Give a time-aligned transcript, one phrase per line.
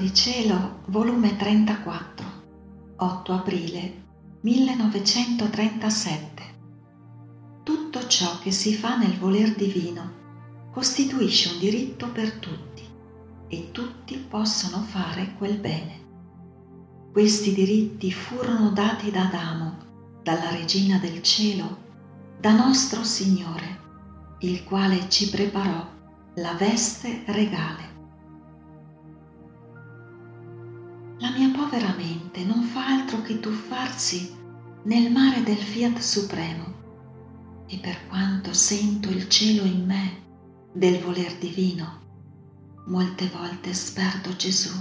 [0.00, 2.24] di Cielo, volume 34,
[2.96, 4.04] 8 aprile
[4.40, 6.42] 1937.
[7.62, 12.82] Tutto ciò che si fa nel voler divino costituisce un diritto per tutti
[13.48, 16.00] e tutti possono fare quel bene.
[17.12, 19.76] Questi diritti furono dati da Adamo,
[20.22, 21.76] dalla Regina del Cielo,
[22.40, 23.80] da nostro Signore,
[24.38, 25.86] il quale ci preparò
[26.36, 27.89] la veste regale.
[31.70, 34.36] La mia povera mente non fa altro che tuffarsi
[34.84, 36.64] nel mare del fiat supremo.
[37.68, 40.22] E per quanto sento il cielo in me
[40.72, 42.00] del voler divino,
[42.86, 44.74] molte volte sperdo Gesù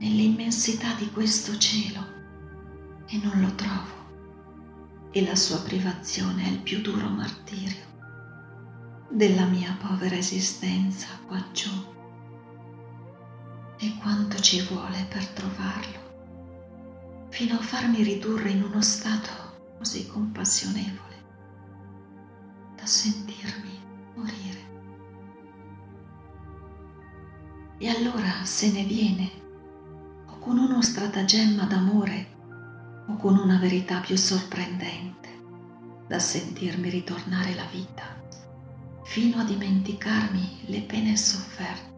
[0.00, 2.00] nell'immensità di questo cielo
[3.06, 4.02] e non lo trovo.
[5.12, 7.92] E la sua privazione è il più duro martirio
[9.10, 11.40] della mia povera esistenza qua
[14.34, 19.30] quanto ci vuole per trovarlo, fino a farmi ridurre in uno stato
[19.78, 21.22] così compassionevole
[22.76, 23.80] da sentirmi
[24.16, 24.72] morire.
[27.78, 29.30] E allora se ne viene,
[30.26, 32.26] o con uno stratagemma d'amore,
[33.06, 35.28] o con una verità più sorprendente,
[36.08, 38.20] da sentirmi ritornare la vita
[39.04, 41.93] fino a dimenticarmi le pene sofferte.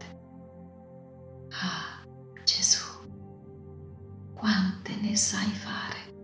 [4.87, 6.15] Quante ne sai fare.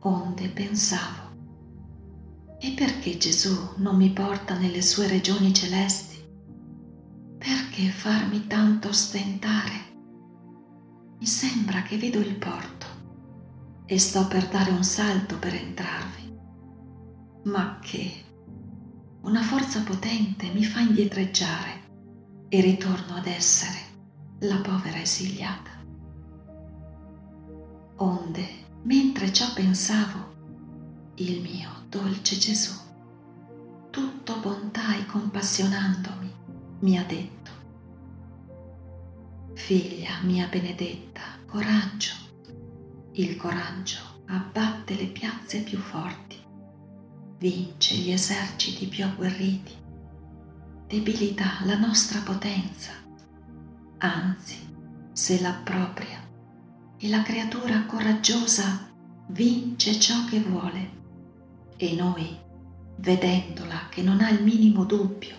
[0.00, 1.28] Onde pensavo,
[2.58, 6.18] e perché Gesù non mi porta nelle sue regioni celesti?
[7.38, 9.88] Perché farmi tanto stentare?
[11.18, 12.86] Mi sembra che vedo il porto
[13.86, 16.38] e sto per dare un salto per entrarvi.
[17.44, 18.24] Ma che
[19.22, 21.88] una forza potente mi fa indietreggiare
[22.48, 23.78] e ritorno ad essere
[24.40, 25.79] la povera esiliata.
[28.02, 28.48] Onde,
[28.84, 30.34] mentre ciò pensavo,
[31.16, 32.72] il mio dolce Gesù,
[33.90, 36.32] tutto bontà e compassionandomi,
[36.80, 37.50] mi ha detto,
[39.52, 42.14] Figlia mia benedetta, coraggio,
[43.12, 46.38] il coraggio abbatte le piazze più forti
[47.36, 49.74] vince gli eserciti più agguerriti,
[50.86, 52.92] debilita la nostra potenza,
[53.98, 54.56] anzi
[55.12, 56.19] se l'appropria
[57.02, 58.92] e la creatura coraggiosa
[59.28, 60.98] vince ciò che vuole.
[61.78, 62.38] E noi,
[62.96, 65.34] vedendola che non ha il minimo dubbio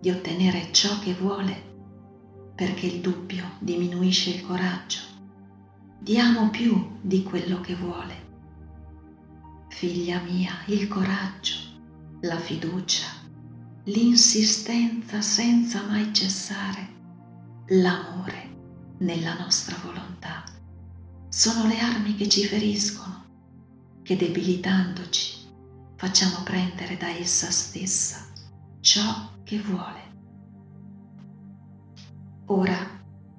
[0.00, 1.64] di ottenere ciò che vuole,
[2.54, 5.00] perché il dubbio diminuisce il coraggio,
[5.98, 8.24] diamo più di quello che vuole.
[9.68, 11.56] Figlia mia, il coraggio,
[12.20, 13.08] la fiducia,
[13.84, 16.88] l'insistenza senza mai cessare,
[17.66, 18.54] l'amore
[19.00, 20.55] nella nostra volontà
[21.36, 23.24] sono le armi che ci feriscono,
[24.02, 25.34] che debilitandoci
[25.96, 28.26] facciamo prendere da essa stessa
[28.80, 30.14] ciò che vuole.
[32.46, 32.78] Ora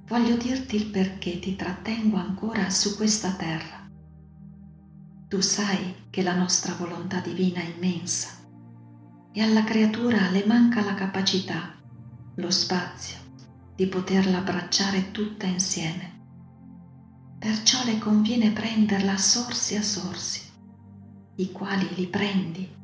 [0.06, 3.78] voglio dirti il perché ti trattengo ancora su questa terra
[5.28, 8.30] tu sai che la nostra volontà divina è immensa
[9.34, 11.76] e alla creatura le manca la capacità,
[12.36, 13.18] lo spazio
[13.76, 16.17] di poterla abbracciare tutta insieme.
[17.40, 20.42] Perciò le conviene prenderla sorsi a sorsi,
[21.36, 22.76] i quali li prendi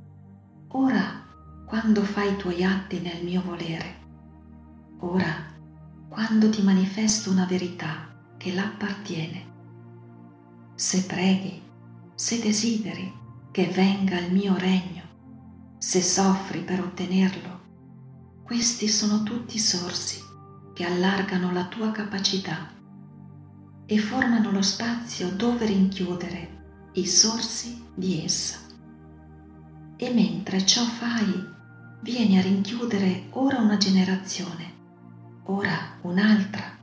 [0.75, 1.25] ora
[1.65, 3.95] quando fai i tuoi atti nel mio volere,
[4.99, 5.51] ora
[6.07, 9.51] quando ti manifesto una verità che l'appartiene.
[10.75, 11.61] Se preghi,
[12.13, 13.11] se desideri
[13.51, 15.01] che venga il mio regno,
[15.79, 17.61] se soffri per ottenerlo,
[18.43, 20.21] questi sono tutti sorsi
[20.73, 22.71] che allargano la tua capacità
[23.85, 26.61] e formano lo spazio dove rinchiudere
[26.93, 28.59] i sorsi di essa.
[29.95, 31.51] E mentre ciò fai,
[32.01, 34.73] vieni a rinchiudere ora una generazione,
[35.45, 36.77] ora un'altra,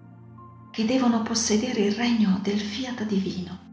[0.70, 3.69] che devono possedere il regno del fiat divino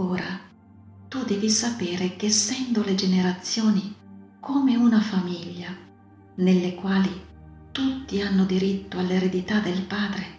[0.00, 0.40] Ora,
[1.08, 3.94] tu devi sapere che essendo le generazioni
[4.40, 5.76] come una famiglia,
[6.36, 7.10] nelle quali
[7.70, 10.38] tutti hanno diritto all'eredità del Padre,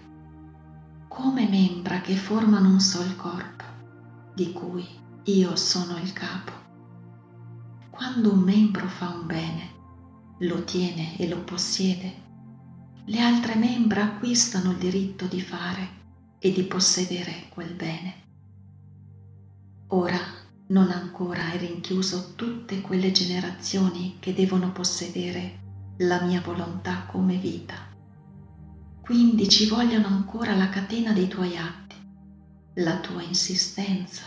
[1.13, 3.65] come membra che formano un sol corpo,
[4.33, 4.87] di cui
[5.25, 6.53] io sono il capo.
[7.89, 9.69] Quando un membro fa un bene,
[10.39, 12.13] lo tiene e lo possiede,
[13.03, 15.89] le altre membra acquistano il diritto di fare
[16.39, 18.13] e di possedere quel bene.
[19.87, 20.17] Ora
[20.67, 25.59] non ancora è rinchiuso tutte quelle generazioni che devono possedere
[25.97, 27.90] la mia volontà come vita,
[29.11, 31.97] Quindi ci vogliono ancora la catena dei tuoi atti,
[32.75, 34.23] la tua insistenza,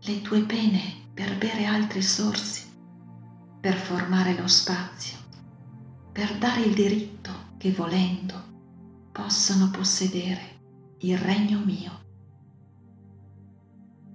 [0.00, 2.62] le tue pene per bere altri sorsi,
[3.60, 5.18] per formare lo spazio,
[6.10, 12.00] per dare il diritto che volendo possano possedere il regno mio.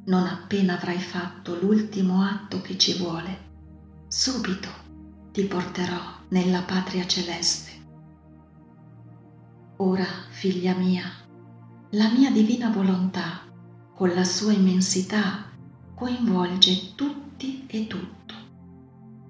[0.05, 4.69] Non appena avrai fatto l'ultimo atto che ci vuole, subito
[5.31, 7.76] ti porterò nella patria celeste
[9.79, 11.03] Ora, figlia mia,
[11.91, 13.41] la mia divina volontà,
[13.93, 15.51] con la sua immensità,
[15.93, 18.33] coinvolge tutti e tutto.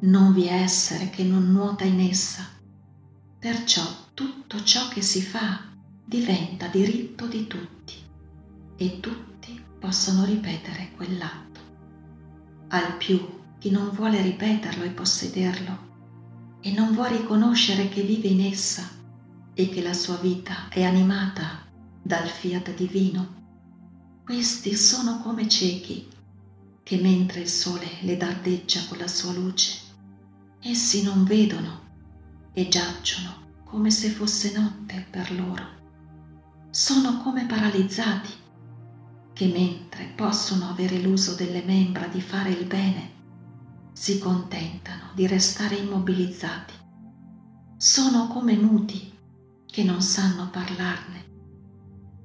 [0.03, 2.47] Non vi è essere che non nuota in essa.
[3.38, 3.83] Perciò
[4.13, 5.65] tutto ciò che si fa
[6.05, 7.95] diventa diritto di tutti
[8.77, 11.59] e tutti possono ripetere quell'atto.
[12.69, 13.19] Al più
[13.57, 15.77] chi non vuole ripeterlo e possederlo
[16.61, 18.95] e non vuole riconoscere che vive in essa
[19.59, 21.65] e che la sua vita è animata
[22.00, 26.07] dal fiat divino, questi sono come ciechi
[26.83, 29.80] che mentre il sole le dardeggia con la sua luce,
[30.59, 31.86] essi non vedono
[32.54, 35.65] e giacciono come se fosse notte per loro.
[36.69, 38.31] Sono come paralizzati
[39.33, 43.12] che mentre possono avere l'uso delle membra di fare il bene,
[43.92, 46.74] si contentano di restare immobilizzati.
[47.75, 49.15] Sono come muti
[49.77, 51.25] che non sanno parlarne,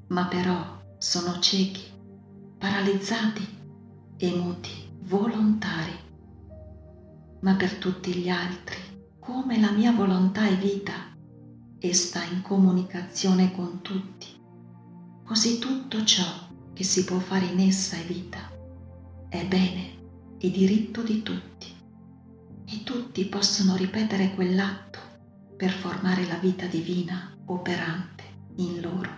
[0.07, 1.83] ma però sono ciechi,
[2.57, 3.47] paralizzati
[4.17, 4.71] e muti
[5.01, 5.93] volontari.
[7.43, 8.79] Ma per tutti gli altri,
[9.19, 10.95] come la mia volontà è vita
[11.79, 14.29] e sta in comunicazione con tutti,
[15.23, 16.25] così tutto ciò
[16.73, 18.51] che si può fare in essa è vita,
[19.29, 21.67] è bene e diritto di tutti.
[22.65, 25.01] E tutti possono ripetere quell'atto
[25.55, 28.25] per formare la vita divina operante
[28.57, 29.11] in loro.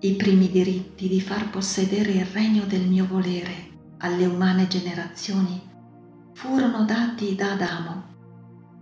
[0.00, 5.60] I primi diritti di far possedere il regno del mio volere alle umane generazioni
[6.34, 8.04] furono dati da Adamo,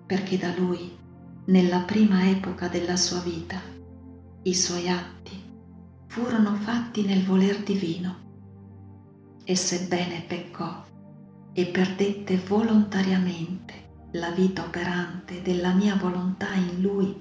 [0.07, 0.97] perché da lui,
[1.47, 3.61] nella prima epoca della sua vita,
[4.43, 5.41] i suoi atti
[6.09, 8.23] furono fatti nel voler divino.
[9.45, 10.85] E sebbene peccò
[11.53, 17.21] e perdette volontariamente la vita operante della mia volontà in lui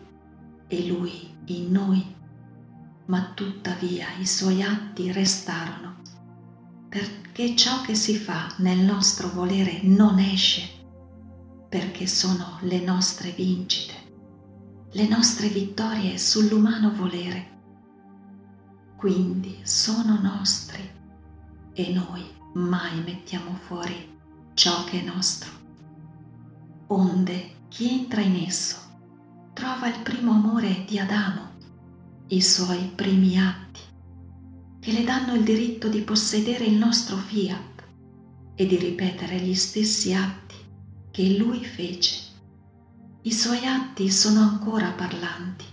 [0.74, 2.04] e lui in noi,
[3.06, 6.02] ma tuttavia i suoi atti restarono,
[6.90, 10.64] perché ciò che si fa nel nostro volere non esce,
[11.70, 13.94] perché sono le nostre vincite,
[14.94, 17.52] le nostre vittorie sull'umano volere.
[18.98, 20.90] Quindi sono nostri
[21.74, 24.18] e noi mai mettiamo fuori
[24.56, 25.52] ciò che è nostro.
[26.88, 28.83] Onde chi entra in esso
[29.64, 31.52] trova il primo amore di Adamo,
[32.28, 33.80] i suoi primi atti,
[34.82, 37.84] che le danno il diritto di possedere il nostro fiat
[38.56, 40.56] e di ripetere gli stessi atti
[41.12, 42.14] che lui fece.
[43.22, 45.64] I suoi atti sono ancora parlanti,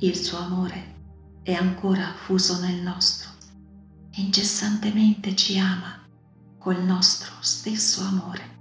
[0.00, 0.96] il suo amore
[1.42, 3.30] è ancora fuso nel nostro
[4.10, 6.06] e incessantemente ci ama
[6.58, 8.56] col nostro stesso amore.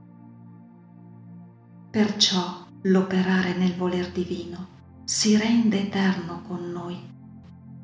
[1.92, 6.98] Perciò l'operare nel voler divino si rende eterno con noi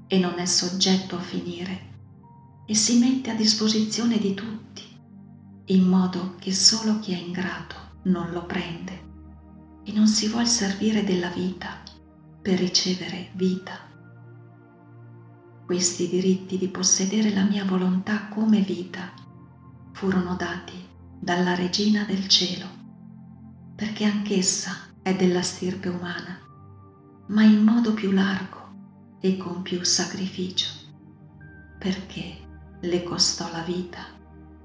[0.07, 1.91] e non è soggetto a finire
[2.65, 4.83] e si mette a disposizione di tutti
[5.65, 9.01] in modo che solo chi è ingrato non lo prende
[9.83, 11.81] e non si vuol servire della vita
[12.41, 13.79] per ricevere vita.
[15.65, 19.13] Questi diritti di possedere la mia volontà come vita
[19.93, 20.73] furono dati
[21.19, 22.82] dalla Regina del Cielo
[23.75, 26.39] perché anch'essa è della stirpe umana,
[27.27, 30.69] ma in modo più largo e con più sacrificio,
[31.79, 32.37] perché
[32.81, 34.05] le costò la vita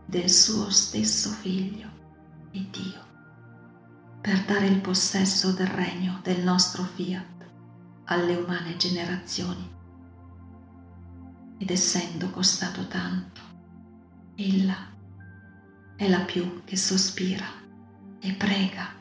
[0.04, 1.88] del suo stesso figlio
[2.50, 3.06] e Dio,
[4.20, 7.46] per dare il possesso del regno del nostro fiat
[8.04, 9.76] alle umane generazioni.
[11.58, 13.40] Ed essendo costato tanto,
[14.36, 14.92] ella
[15.96, 17.46] è la più che sospira
[18.20, 18.97] e prega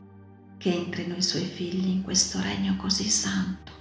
[0.58, 3.72] che entrino i suoi figli in questo regno così santo.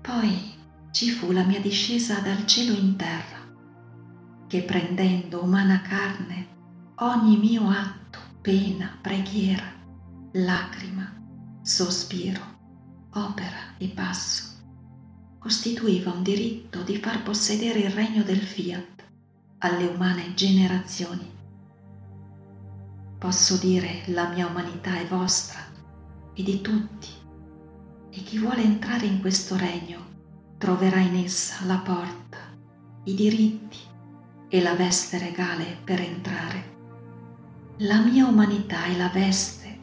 [0.00, 0.54] Poi
[0.90, 3.44] ci fu la mia discesa dal cielo in terra,
[4.46, 6.54] che prendendo umana carne
[6.96, 9.70] ogni mio atto, pena, preghiera,
[10.32, 11.12] lacrima,
[11.62, 12.40] sospiro,
[13.12, 14.54] opera e passo,
[15.38, 19.04] costituiva un diritto di far possedere il regno del fiat
[19.58, 21.35] alle umane generazioni
[23.18, 25.60] Posso dire la mia umanità è vostra
[26.34, 27.08] e di tutti
[28.10, 30.04] E chi vuole entrare in questo regno
[30.58, 32.38] troverà in essa la porta,
[33.04, 33.78] i diritti
[34.48, 36.74] e la veste regale per entrare.
[37.78, 39.78] La mia umanità è la veste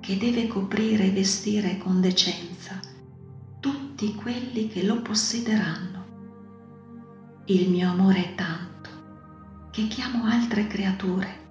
[0.00, 2.80] che deve coprire e vestire con decenza
[3.60, 6.06] tutti quelli che lo possederanno.
[7.46, 8.90] Il mio amore è tanto
[9.70, 11.47] che chiamo altre creature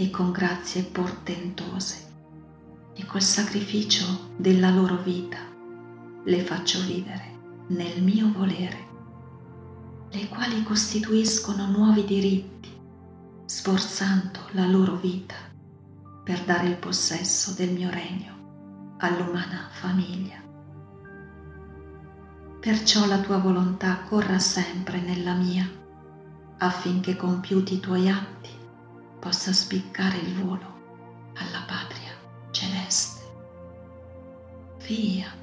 [0.00, 2.08] e con grazie portentose
[2.94, 5.36] e col sacrificio della loro vita
[6.24, 7.36] le faccio vivere
[7.68, 8.88] nel mio volere,
[10.10, 12.70] le quali costituiscono nuovi diritti,
[13.44, 15.34] sforzando la loro vita
[16.24, 20.42] per dare il possesso del mio regno all'umana famiglia.
[22.58, 25.70] Perciò la tua volontà corra sempre nella mia,
[26.56, 28.58] affinché compiuti i tuoi atti
[29.20, 30.78] possa spiccare il volo
[31.34, 32.12] alla patria
[32.50, 33.20] celeste.
[34.86, 35.39] Via.